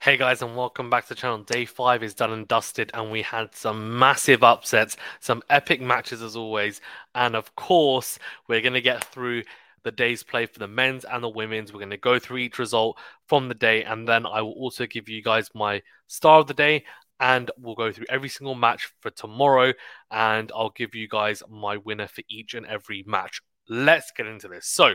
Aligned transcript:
Hey 0.00 0.16
guys, 0.16 0.42
and 0.42 0.54
welcome 0.56 0.90
back 0.90 1.02
to 1.04 1.08
the 1.08 1.14
channel. 1.16 1.38
Day 1.38 1.64
five 1.64 2.04
is 2.04 2.14
done 2.14 2.30
and 2.32 2.46
dusted, 2.46 2.92
and 2.94 3.10
we 3.10 3.20
had 3.20 3.52
some 3.52 3.98
massive 3.98 4.44
upsets, 4.44 4.96
some 5.18 5.42
epic 5.50 5.80
matches 5.80 6.22
as 6.22 6.36
always, 6.36 6.80
and 7.16 7.34
of 7.34 7.56
course, 7.56 8.16
we're 8.46 8.60
going 8.60 8.74
to 8.74 8.80
get 8.80 9.02
through 9.02 9.42
the 9.82 9.90
day's 9.90 10.22
play 10.22 10.46
for 10.46 10.60
the 10.60 10.68
men's 10.68 11.04
and 11.04 11.20
the 11.20 11.28
women's. 11.28 11.72
We're 11.72 11.80
going 11.80 11.90
to 11.90 11.96
go 11.96 12.20
through 12.20 12.36
each 12.36 12.60
result 12.60 12.96
from 13.26 13.48
the 13.48 13.56
day, 13.56 13.82
and 13.82 14.06
then 14.06 14.24
I 14.24 14.40
will 14.40 14.52
also 14.52 14.86
give 14.86 15.08
you 15.08 15.20
guys 15.20 15.50
my 15.52 15.82
star 16.06 16.38
of 16.38 16.46
the 16.46 16.54
day, 16.54 16.84
and 17.18 17.50
we'll 17.58 17.74
go 17.74 17.90
through 17.90 18.06
every 18.08 18.28
single 18.28 18.54
match 18.54 18.92
for 19.00 19.10
tomorrow, 19.10 19.72
and 20.12 20.52
I'll 20.54 20.70
give 20.70 20.94
you 20.94 21.08
guys 21.08 21.42
my 21.50 21.76
winner 21.76 22.06
for 22.06 22.22
each 22.30 22.54
and 22.54 22.66
every 22.66 23.02
match. 23.04 23.40
Let's 23.68 24.12
get 24.16 24.28
into 24.28 24.46
this. 24.46 24.68
So, 24.68 24.94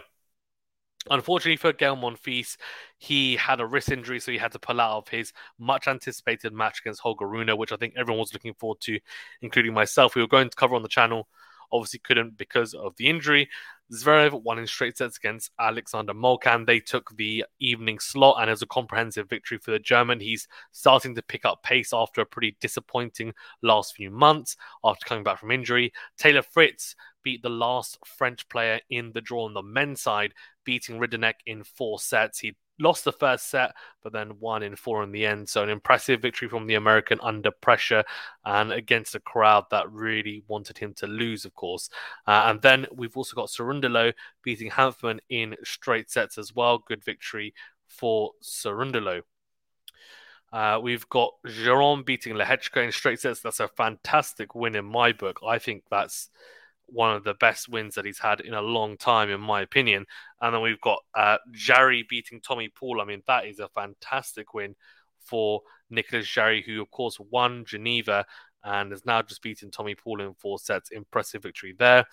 Unfortunately 1.09 1.57
for 1.57 1.73
Gael 1.73 1.97
Monfils, 1.97 2.57
he 2.97 3.35
had 3.35 3.59
a 3.59 3.65
wrist 3.65 3.91
injury, 3.91 4.19
so 4.19 4.31
he 4.31 4.37
had 4.37 4.51
to 4.53 4.59
pull 4.59 4.79
out 4.79 4.97
of 4.97 5.07
his 5.09 5.33
much 5.59 5.87
anticipated 5.87 6.53
match 6.53 6.79
against 6.79 7.01
Holger 7.01 7.27
Rune, 7.27 7.49
which 7.57 7.71
I 7.71 7.77
think 7.77 7.93
everyone 7.97 8.19
was 8.19 8.33
looking 8.33 8.53
forward 8.53 8.79
to, 8.81 8.99
including 9.41 9.73
myself. 9.73 10.15
We 10.15 10.21
were 10.21 10.27
going 10.27 10.49
to 10.49 10.55
cover 10.55 10.75
on 10.75 10.81
the 10.81 10.87
channel, 10.87 11.27
obviously 11.71 11.99
couldn't 11.99 12.37
because 12.37 12.73
of 12.73 12.95
the 12.97 13.09
injury. 13.09 13.49
Zverev 13.91 14.41
won 14.43 14.57
in 14.57 14.65
straight 14.65 14.97
sets 14.97 15.17
against 15.17 15.51
Alexander 15.59 16.13
Molcan. 16.13 16.65
They 16.65 16.79
took 16.79 17.15
the 17.15 17.45
evening 17.59 17.99
slot, 17.99 18.37
and 18.39 18.49
as 18.49 18.61
a 18.61 18.67
comprehensive 18.67 19.29
victory 19.29 19.57
for 19.57 19.71
the 19.71 19.79
German. 19.79 20.19
He's 20.19 20.47
starting 20.71 21.13
to 21.15 21.21
pick 21.21 21.45
up 21.45 21.63
pace 21.63 21.91
after 21.93 22.21
a 22.21 22.25
pretty 22.25 22.55
disappointing 22.61 23.33
last 23.61 23.95
few 23.95 24.09
months 24.09 24.55
after 24.83 25.05
coming 25.05 25.23
back 25.23 25.39
from 25.39 25.51
injury. 25.51 25.91
Taylor 26.17 26.41
Fritz 26.41 26.95
beat 27.23 27.41
the 27.41 27.49
last 27.49 27.97
French 28.05 28.47
player 28.49 28.79
in 28.89 29.11
the 29.13 29.21
draw 29.21 29.45
on 29.45 29.53
the 29.53 29.63
men's 29.63 30.01
side, 30.01 30.33
beating 30.65 30.99
Rinderknech 30.99 31.35
in 31.45 31.63
four 31.63 31.99
sets. 31.99 32.39
He 32.39 32.55
lost 32.79 33.05
the 33.05 33.11
first 33.11 33.49
set, 33.49 33.73
but 34.01 34.13
then 34.13 34.39
won 34.39 34.63
in 34.63 34.75
four 34.75 35.03
in 35.03 35.11
the 35.11 35.25
end. 35.25 35.47
So 35.47 35.63
an 35.63 35.69
impressive 35.69 36.21
victory 36.21 36.49
from 36.49 36.67
the 36.67 36.75
American 36.75 37.19
under 37.21 37.51
pressure 37.51 38.03
and 38.45 38.71
against 38.71 39.15
a 39.15 39.19
crowd 39.19 39.65
that 39.71 39.91
really 39.91 40.43
wanted 40.47 40.77
him 40.77 40.93
to 40.95 41.07
lose, 41.07 41.45
of 41.45 41.53
course. 41.53 41.89
Uh, 42.27 42.43
and 42.47 42.61
then 42.61 42.87
we've 42.91 43.15
also 43.15 43.35
got 43.35 43.49
Cerundolo 43.49 44.13
beating 44.43 44.71
Hanfmann 44.71 45.19
in 45.29 45.55
straight 45.63 46.09
sets 46.09 46.37
as 46.37 46.53
well. 46.53 46.79
Good 46.79 47.03
victory 47.03 47.53
for 47.87 48.31
Cerundolo. 48.43 49.21
Uh, 50.51 50.79
we've 50.81 51.09
got 51.09 51.33
Jerome 51.47 52.03
beating 52.03 52.35
Lehecka 52.35 52.83
in 52.83 52.91
straight 52.91 53.19
sets. 53.19 53.39
That's 53.39 53.59
a 53.59 53.67
fantastic 53.67 54.53
win 54.53 54.75
in 54.75 54.85
my 54.85 55.11
book. 55.11 55.39
I 55.45 55.57
think 55.57 55.83
that's 55.89 56.29
one 56.87 57.15
of 57.15 57.23
the 57.23 57.33
best 57.35 57.69
wins 57.69 57.95
that 57.95 58.05
he's 58.05 58.19
had 58.19 58.39
in 58.41 58.53
a 58.53 58.61
long 58.61 58.97
time, 58.97 59.29
in 59.29 59.41
my 59.41 59.61
opinion. 59.61 60.05
And 60.41 60.53
then 60.53 60.61
we've 60.61 60.81
got 60.81 60.99
uh, 61.15 61.37
Jarry 61.51 62.05
beating 62.07 62.41
Tommy 62.41 62.69
Paul. 62.69 63.01
I 63.01 63.05
mean, 63.05 63.23
that 63.27 63.45
is 63.45 63.59
a 63.59 63.69
fantastic 63.69 64.53
win 64.53 64.75
for 65.19 65.61
Nicholas 65.89 66.27
Jarry, 66.27 66.63
who, 66.65 66.81
of 66.81 66.91
course, 66.91 67.17
won 67.19 67.65
Geneva 67.65 68.25
and 68.63 68.91
has 68.91 69.05
now 69.05 69.21
just 69.21 69.41
beaten 69.41 69.71
Tommy 69.71 69.95
Paul 69.95 70.21
in 70.21 70.33
four 70.33 70.59
sets. 70.59 70.91
Impressive 70.91 71.43
victory 71.43 71.75
there. 71.77 72.05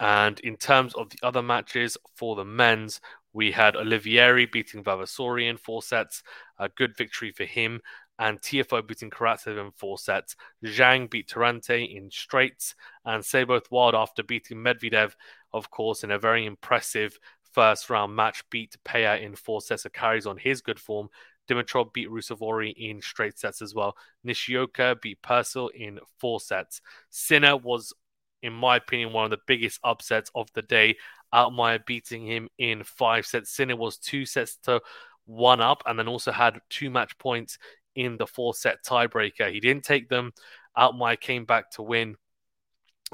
And 0.00 0.38
in 0.40 0.56
terms 0.56 0.94
of 0.94 1.10
the 1.10 1.18
other 1.22 1.42
matches 1.42 1.96
for 2.14 2.36
the 2.36 2.44
men's, 2.44 3.00
we 3.32 3.50
had 3.50 3.74
Olivieri 3.74 4.50
beating 4.50 4.84
Vavassori 4.84 5.50
in 5.50 5.56
four 5.56 5.82
sets. 5.82 6.22
A 6.58 6.68
good 6.68 6.96
victory 6.96 7.32
for 7.32 7.44
him 7.44 7.80
and 8.18 8.40
Tiafoe 8.40 8.86
beating 8.86 9.10
Karatsev 9.10 9.64
in 9.64 9.70
four 9.70 9.98
sets. 9.98 10.34
Zhang 10.64 11.08
beat 11.08 11.28
Tirante 11.28 11.96
in 11.96 12.10
straights, 12.10 12.74
and 13.04 13.24
Seyboth 13.24 13.70
Wild 13.70 13.94
after 13.94 14.22
beating 14.22 14.58
Medvedev, 14.58 15.12
of 15.52 15.70
course, 15.70 16.04
in 16.04 16.10
a 16.10 16.18
very 16.18 16.46
impressive 16.46 17.18
first 17.52 17.90
round 17.90 18.14
match, 18.14 18.42
beat 18.50 18.76
Paya 18.84 19.20
in 19.22 19.36
four 19.36 19.60
sets. 19.60 19.84
So 19.84 19.88
carries 19.90 20.26
on 20.26 20.36
his 20.36 20.60
good 20.60 20.80
form. 20.80 21.08
Dimitrov 21.48 21.92
beat 21.92 22.10
Ruusuvuori 22.10 22.74
in 22.76 23.00
straight 23.00 23.38
sets 23.38 23.62
as 23.62 23.74
well. 23.74 23.96
Nishioka 24.24 24.96
beat 25.00 25.22
Purcell 25.22 25.68
in 25.68 25.98
four 26.18 26.40
sets. 26.40 26.80
Sinner 27.10 27.56
was, 27.56 27.94
in 28.42 28.52
my 28.52 28.76
opinion, 28.76 29.12
one 29.12 29.24
of 29.24 29.30
the 29.30 29.38
biggest 29.46 29.80
upsets 29.82 30.30
of 30.34 30.52
the 30.52 30.62
day. 30.62 30.96
Altmaier 31.32 31.84
beating 31.86 32.26
him 32.26 32.48
in 32.58 32.84
five 32.84 33.26
sets. 33.26 33.50
Sinner 33.50 33.76
was 33.76 33.96
two 33.96 34.26
sets 34.26 34.56
to 34.64 34.80
one 35.24 35.60
up 35.60 35.82
and 35.86 35.98
then 35.98 36.08
also 36.08 36.32
had 36.32 36.60
two 36.70 36.90
match 36.90 37.16
points 37.18 37.58
in 37.98 38.16
the 38.16 38.26
four 38.26 38.54
set 38.54 38.84
tiebreaker. 38.84 39.52
He 39.52 39.60
didn't 39.60 39.84
take 39.84 40.08
them. 40.08 40.32
Altmaier 40.76 41.20
came 41.20 41.44
back 41.44 41.72
to 41.72 41.82
win. 41.82 42.16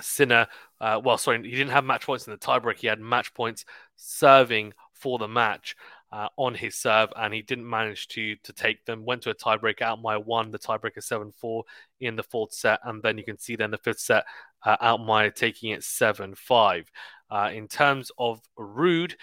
Sinner, 0.01 0.49
uh, 0.81 1.01
well, 1.03 1.19
sorry, 1.19 1.43
he 1.43 1.57
didn't 1.57 1.71
have 1.71 1.85
match 1.85 2.05
points 2.05 2.27
in 2.27 2.33
the 2.33 2.39
tiebreak. 2.39 2.79
He 2.79 2.89
had 2.89 3.01
match 3.01 3.33
points 3.33 3.65
serving 3.97 4.73
for 4.93 5.19
the 5.19 5.29
match 5.29 5.77
uh, 6.11 6.29
on 6.37 6.55
his 6.55 6.75
serve, 6.75 7.11
and 7.17 7.33
he 7.33 7.43
didn't 7.43 7.69
manage 7.69 8.09
to 8.09 8.37
to 8.43 8.53
take 8.53 8.85
them. 8.85 9.05
Went 9.05 9.23
to 9.23 9.31
a 9.31 9.35
tiebreak. 9.35 9.79
Altmaier 9.79 10.25
won 10.25 10.51
the 10.51 10.59
tiebreaker 10.59 11.03
seven 11.03 11.33
four 11.33 11.65
in 12.01 12.17
the 12.17 12.23
fourth 12.23 12.53
set, 12.53 12.81
and 12.85 13.03
then 13.03 13.19
you 13.19 13.25
can 13.25 13.39
see 13.39 13.57
then 13.57 13.71
the 13.71 13.79
fifth 13.79 14.01
set, 14.01 14.25
uh, 14.65 14.77
Altmaier 14.79 15.35
taking 15.35 15.71
it 15.71 15.85
seven 15.85 16.35
five. 16.35 16.91
Uh, 17.31 17.51
in 17.53 17.69
terms 17.69 18.11
of 18.19 18.41
Ruud, 18.59 19.15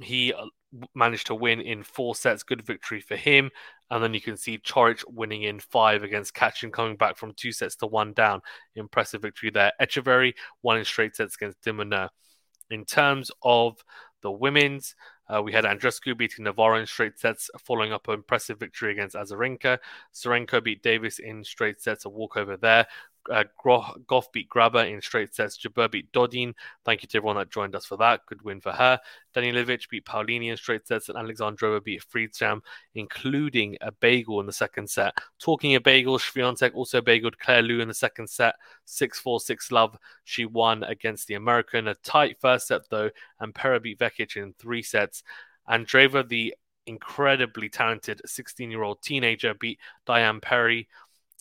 he 0.00 0.32
uh, 0.32 0.46
managed 0.94 1.26
to 1.28 1.34
win 1.34 1.60
in 1.60 1.82
four 1.82 2.14
sets. 2.14 2.42
Good 2.42 2.62
victory 2.62 3.00
for 3.00 3.16
him. 3.16 3.50
And 3.90 4.02
then 4.02 4.14
you 4.14 4.20
can 4.20 4.36
see 4.36 4.58
Coric 4.58 5.04
winning 5.08 5.42
in 5.42 5.60
five 5.60 6.02
against 6.02 6.34
Kachin, 6.34 6.72
coming 6.72 6.96
back 6.96 7.16
from 7.16 7.34
two 7.34 7.52
sets 7.52 7.76
to 7.76 7.86
one 7.86 8.12
down. 8.14 8.40
Impressive 8.74 9.22
victory 9.22 9.50
there. 9.50 9.72
Etcheverry 9.80 10.34
won 10.62 10.78
in 10.78 10.84
straight 10.84 11.14
sets 11.14 11.36
against 11.36 11.60
de 11.62 11.72
Minaur. 11.72 12.08
In 12.70 12.84
terms 12.86 13.30
of 13.42 13.84
the 14.22 14.30
women's, 14.30 14.94
uh, 15.28 15.42
we 15.42 15.52
had 15.52 15.64
Andreescu 15.64 16.16
beating 16.16 16.44
Navarro 16.44 16.78
in 16.78 16.86
straight 16.86 17.18
sets, 17.18 17.50
following 17.58 17.92
up 17.92 18.08
an 18.08 18.14
impressive 18.14 18.58
victory 18.58 18.92
against 18.92 19.16
Azarenka. 19.16 19.78
Serenko 20.14 20.62
beat 20.62 20.82
Davis 20.82 21.18
in 21.18 21.44
straight 21.44 21.80
sets, 21.80 22.04
a 22.04 22.08
walkover 22.08 22.56
there 22.56 22.86
uh, 23.30 23.44
Gauff 23.64 24.32
beat 24.32 24.48
Grabher 24.48 24.90
in 24.90 25.00
straight 25.00 25.34
sets. 25.34 25.58
Jabeur 25.58 25.90
beat 25.90 26.10
Dodin. 26.12 26.54
Thank 26.84 27.02
you 27.02 27.08
to 27.08 27.18
everyone 27.18 27.36
that 27.36 27.50
joined 27.50 27.74
us 27.74 27.86
for 27.86 27.96
that. 27.98 28.20
Good 28.26 28.42
win 28.42 28.60
for 28.60 28.72
her. 28.72 28.98
Danilovic 29.34 29.88
beat 29.88 30.04
Paolini 30.04 30.50
in 30.50 30.56
straight 30.56 30.86
sets, 30.86 31.08
and 31.08 31.18
Alexandrova 31.18 31.82
beat 31.82 32.02
Friedsam, 32.02 32.60
including 32.94 33.76
a 33.80 33.92
bagel 33.92 34.40
in 34.40 34.46
the 34.46 34.52
second 34.52 34.88
set. 34.90 35.14
Talking 35.38 35.74
of 35.74 35.82
bagels, 35.82 36.20
Swiatek 36.20 36.74
also 36.74 37.00
bageled 37.00 37.38
Claire 37.38 37.62
Liu 37.62 37.80
in 37.80 37.88
the 37.88 37.94
second 37.94 38.28
set. 38.28 38.54
6 38.84 39.20
4 39.20 39.40
6 39.40 39.72
love. 39.72 39.96
She 40.24 40.44
won 40.44 40.82
against 40.84 41.26
the 41.26 41.34
American. 41.34 41.88
A 41.88 41.94
tight 41.96 42.36
first 42.40 42.66
set, 42.66 42.88
though, 42.90 43.10
and 43.40 43.54
Pera 43.54 43.80
beat 43.80 43.98
Vekic 43.98 44.36
in 44.36 44.54
three 44.58 44.82
sets. 44.82 45.22
Andreeva, 45.68 46.28
the 46.28 46.54
incredibly 46.86 47.68
talented 47.68 48.20
16 48.26 48.70
year 48.70 48.82
old 48.82 49.02
teenager, 49.02 49.54
beat 49.54 49.78
Diane 50.06 50.40
Parry 50.40 50.88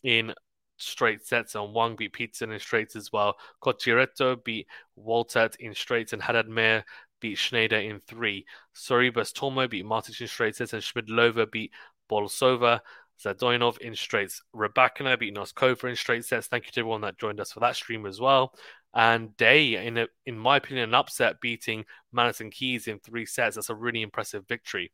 in 0.04 0.34
straight 0.82 1.26
sets, 1.26 1.56
and 1.56 1.74
Wang 1.74 1.96
beat 1.96 2.14
Peterson 2.14 2.52
in 2.52 2.60
straights 2.60 2.96
as 2.96 3.12
well. 3.12 3.36
Cocciaretto 3.64 4.44
beat 4.44 4.68
Waltert 4.98 5.56
in 5.58 5.74
straights, 5.74 6.14
and 6.14 6.22
Haddad 6.22 6.50
Maia 6.50 6.84
beat 7.20 7.38
Schneider 7.38 7.78
in 7.78 8.00
three. 8.00 8.46
Sorribes 8.76 9.34
Tormo 9.34 9.70
beat 9.70 9.86
Martic 9.86 10.20
in 10.20 10.28
straight 10.28 10.56
sets, 10.56 10.74
and 10.74 10.82
Schmidlova 10.82 11.50
beat 11.50 11.72
Bolsova. 12.10 12.82
Zadoinov 13.24 13.78
in 13.80 13.96
straights. 13.96 14.42
Rybakina 14.56 15.20
beat 15.20 15.36
Noskova 15.36 15.90
in 15.90 15.96
straight 15.96 16.26
sets. 16.26 16.48
Thank 16.48 16.66
you 16.66 16.72
to 16.72 16.80
everyone 16.80 17.02
that 17.02 17.20
joined 17.20 17.40
us 17.40 17.52
for 17.52 17.60
that 17.60 17.76
stream 17.76 18.06
as 18.06 18.20
well. 18.20 18.56
And 18.94 19.38
Day, 19.38 19.86
in 19.86 19.98
a, 20.00 20.08
in 20.26 20.38
my 20.38 20.58
opinion, 20.58 20.90
an 20.90 20.96
upset 20.96 21.40
beating 21.40 21.86
Madison 22.12 22.50
Keys 22.50 22.88
in 22.88 23.00
three 23.00 23.26
sets. 23.26 23.56
That's 23.56 23.70
a 23.70 23.76
really 23.76 24.02
impressive 24.02 24.48
victory. 24.48 24.92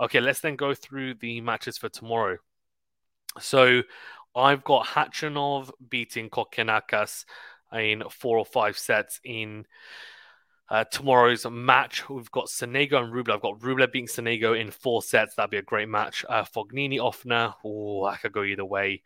Okay, 0.00 0.20
let's 0.20 0.40
then 0.40 0.56
go 0.56 0.74
through 0.74 1.14
the 1.14 1.40
matches 1.40 1.78
for 1.78 1.88
tomorrow. 1.88 2.38
So 3.38 3.82
I've 4.34 4.64
got 4.64 4.86
Khachanov 4.86 5.70
beating 5.88 6.30
Kokkinakis 6.30 7.24
in 7.72 8.04
four 8.10 8.38
or 8.38 8.44
five 8.44 8.78
sets 8.78 9.20
in 9.24 9.66
uh, 10.70 10.84
tomorrow's 10.84 11.46
match. 11.50 12.08
We've 12.08 12.30
got 12.30 12.46
Sonego 12.46 13.02
and 13.02 13.12
Rublev. 13.12 13.34
I've 13.34 13.42
got 13.42 13.58
Rublev 13.58 13.92
beating 13.92 14.06
Sonego 14.06 14.58
in 14.58 14.70
four 14.70 15.02
sets. 15.02 15.34
That'd 15.34 15.50
be 15.50 15.56
a 15.56 15.62
great 15.62 15.88
match. 15.88 16.24
Uh, 16.28 16.44
Fognini, 16.44 16.98
Ofner. 16.98 17.54
Oh, 17.64 18.04
I 18.04 18.16
could 18.16 18.32
go 18.32 18.44
either 18.44 18.64
way. 18.64 19.02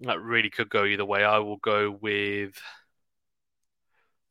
That 0.00 0.20
really 0.20 0.50
could 0.50 0.70
go 0.70 0.84
either 0.84 1.04
way. 1.04 1.24
I 1.24 1.38
will 1.38 1.56
go 1.56 1.90
with 2.00 2.60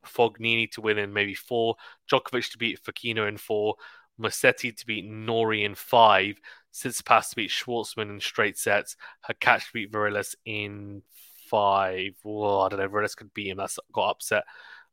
Fognini 0.06 0.72
to 0.72 0.82
win 0.82 0.98
in 0.98 1.12
maybe 1.12 1.34
four. 1.34 1.76
Djokovic 2.10 2.52
to 2.52 2.58
beat 2.58 2.82
Fokina 2.82 3.28
in 3.28 3.38
four. 3.38 3.76
Musetti 4.20 4.76
to 4.76 4.86
beat 4.86 5.06
Norrie 5.06 5.64
in 5.64 5.76
five. 5.76 6.38
Tsitsipas 6.74 7.30
to 7.30 7.36
beat 7.36 7.52
Schwartzman 7.52 8.10
in 8.10 8.20
straight 8.20 8.58
sets. 8.58 8.96
To 9.28 9.62
beat 9.74 9.92
Varillas 9.92 10.36
in 10.46 11.04
five. 11.50 12.16
Oh, 12.26 12.62
I 12.62 12.70
don't 12.70 12.80
know. 12.80 12.90
Varillas 12.90 13.16
could 13.16 13.34
beat 13.34 13.50
him. 13.50 13.58
That's 13.58 13.80
got 13.94 14.10
upset 14.10 14.44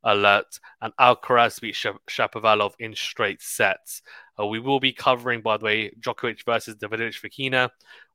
alert. 0.03 0.59
And 0.81 0.95
Alcaraz 0.97 1.59
beat 1.59 1.75
Shapovalov 1.75 2.73
in 2.79 2.95
straight 2.95 3.41
sets. 3.41 4.01
Uh, 4.39 4.45
we 4.45 4.59
will 4.59 4.79
be 4.79 4.93
covering, 4.93 5.41
by 5.41 5.57
the 5.57 5.65
way, 5.65 5.91
Djokovic 5.99 6.43
versus 6.45 6.75
Davidovich 6.75 7.19
Fokina. 7.19 7.69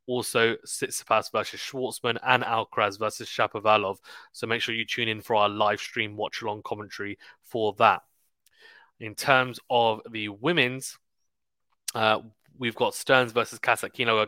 Also, 0.06 0.54
Tsitsipas 0.64 1.32
versus 1.32 1.60
Schwartzman 1.60 2.18
and 2.24 2.44
Alcaraz 2.44 2.98
versus 2.98 3.28
Shapovalov. 3.28 3.98
So 4.32 4.46
make 4.46 4.62
sure 4.62 4.74
you 4.74 4.84
tune 4.84 5.08
in 5.08 5.20
for 5.20 5.34
our 5.34 5.48
live 5.48 5.80
stream 5.80 6.16
watch 6.16 6.42
along 6.42 6.62
commentary 6.62 7.18
for 7.42 7.74
that. 7.78 8.02
In 9.00 9.14
terms 9.14 9.58
of 9.68 10.00
the 10.10 10.28
women's, 10.28 10.96
uh, 11.94 12.20
We've 12.58 12.74
got 12.74 12.94
Stearns 12.94 13.32
versus 13.32 13.58
got 13.58 13.82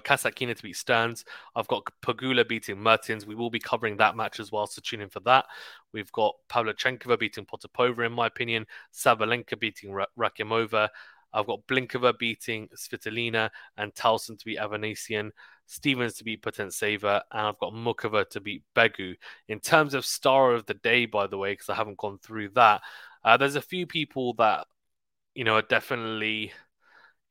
Kasatkina 0.05 0.57
to 0.57 0.63
beat 0.63 0.77
Stearns. 0.77 1.25
I've 1.55 1.69
got 1.69 1.85
Pegula 2.03 2.47
beating 2.47 2.79
Mertens. 2.79 3.27
We 3.27 3.35
will 3.35 3.51
be 3.51 3.59
covering 3.59 3.97
that 3.99 4.17
match 4.17 4.41
as 4.41 4.53
well, 4.53 4.67
so 4.67 4.81
tune 4.85 5.01
in 5.01 5.09
for 5.09 5.21
that. 5.21 5.47
We've 5.93 6.13
got 6.13 6.35
Pavlyuchenkova 6.49 7.19
beating 7.19 7.47
Potapova, 7.47 8.07
in 8.07 8.13
my 8.13 8.27
opinion. 8.27 8.67
Sabalenka 8.93 9.59
beating 9.59 9.97
Rakhimova. 10.19 10.89
I've 11.33 11.47
got 11.47 11.67
Blinkova 11.67 12.19
beating 12.19 12.69
Svitolina 12.75 13.51
and 13.77 13.95
Tauson 13.95 14.39
to 14.39 14.45
beat 14.45 14.59
Avanesyan, 14.59 15.31
Stevens 15.67 16.15
to 16.15 16.25
beat 16.25 16.43
Putintseva, 16.43 17.23
and 17.31 17.47
I've 17.47 17.59
got 17.59 17.75
Muchova 17.75 18.29
to 18.31 18.41
beat 18.41 18.63
Begu. 18.75 19.15
In 19.49 19.61
terms 19.61 19.95
of 19.95 20.07
star 20.07 20.55
of 20.55 20.65
the 20.67 20.75
day, 20.75 21.07
by 21.07 21.27
the 21.27 21.37
way, 21.37 21.53
because 21.53 21.69
I 21.69 21.75
haven't 21.75 21.99
gone 21.99 22.19
through 22.19 22.51
that, 22.51 22.81
uh, 23.25 23.37
there's 23.37 23.57
a 23.57 23.63
few 23.63 23.87
people 23.87 24.35
that 24.35 24.67
you 25.35 25.45
know 25.45 25.57
are 25.57 25.63
definitely 25.63 26.53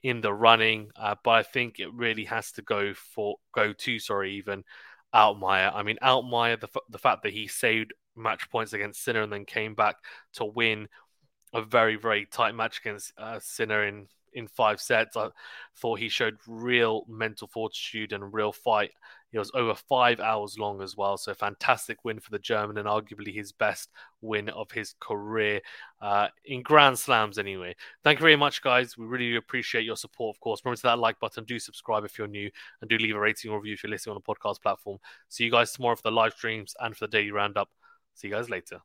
in 0.04 0.22
the 0.22 0.34
running, 0.34 0.92
uh, 0.96 1.16
but 1.24 1.32
I 1.32 1.44
think 1.44 1.80
it 1.80 1.94
really 1.94 2.26
has 2.26 2.52
to 2.54 2.62
go 2.62 2.94
for 2.94 3.38
go 3.54 3.74
to 3.74 4.00
sorry 4.00 4.34
even 4.34 4.64
Altmaier. 5.14 5.72
I 5.74 5.84
mean 5.84 5.98
Altmaier, 6.02 6.60
the 6.60 6.70
the 6.90 7.00
fact 7.00 7.24
that 7.24 7.34
he 7.34 7.48
saved 7.48 7.94
match 8.16 8.50
points 8.50 8.74
against 8.74 9.04
Sinner 9.04 9.22
and 9.22 9.32
then 9.32 9.46
came 9.46 9.76
back 9.76 9.96
to 10.34 10.46
win 10.46 10.88
a 11.54 11.62
very 11.62 11.96
very 11.96 12.26
tight 12.26 12.56
match 12.56 12.80
against 12.80 13.14
uh, 13.18 13.40
Sinner 13.40 13.86
in 13.86 14.08
in 14.34 14.48
five 14.48 14.80
sets. 14.80 15.18
I 15.18 15.30
thought 15.78 16.00
he 16.00 16.10
showed 16.10 16.38
real 16.48 17.06
mental 17.08 17.48
fortitude 17.48 18.14
and 18.14 18.34
real 18.34 18.52
fight. 18.52 18.92
It 19.33 19.39
was 19.39 19.51
over 19.53 19.75
five 19.75 20.19
hours 20.19 20.57
long 20.57 20.81
as 20.81 20.95
well. 20.95 21.18
So, 21.18 21.33
fantastic 21.33 22.06
win 22.06 22.19
for 22.19 22.31
the 22.31 22.39
German 22.39 22.77
and 22.77 22.88
arguably 22.88 23.33
his 23.33 23.51
best 23.51 23.89
win 24.21 24.50
of 24.50 24.71
his 24.71 24.95
career 25.00 25.62
uh, 26.01 26.27
in 26.45 26.62
Grand 26.62 26.97
Slams, 26.97 27.38
anyway. 27.38 27.75
Thank 28.03 28.19
you 28.19 28.24
very 28.24 28.35
much, 28.35 28.62
guys. 28.62 28.97
We 28.97 29.06
really 29.06 29.35
appreciate 29.35 29.85
your 29.85 29.97
support, 29.97 30.35
of 30.35 30.39
course. 30.39 30.62
Remember 30.63 30.77
to 30.77 30.83
that 30.83 31.00
like 31.00 31.19
button, 31.19 31.44
do 31.44 31.59
subscribe 31.59 32.06
if 32.06 32.18
you're 32.18 32.27
new, 32.27 32.50
and 32.81 32.89
do 32.89 32.97
leave 32.97 33.15
a 33.15 33.19
rating 33.19 33.51
or 33.51 33.57
review 33.57 33.74
if 33.74 33.83
you're 33.83 33.91
listening 33.91 34.15
on 34.15 34.21
a 34.25 34.33
podcast 34.33 34.62
platform. 34.62 34.97
See 35.29 35.44
you 35.44 35.51
guys 35.51 35.71
tomorrow 35.71 35.95
for 35.95 36.03
the 36.03 36.12
live 36.12 36.33
streams 36.33 36.75
and 36.79 36.95
for 36.95 37.06
the 37.06 37.12
daily 37.12 37.31
roundup. 37.31 37.69
See 38.15 38.29
you 38.29 38.33
guys 38.33 38.50
later. 38.50 38.81